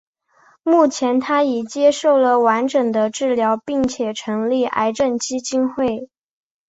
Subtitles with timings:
[0.63, 6.09] 目前她已接受了完整的治疗并且成立癌症基金会。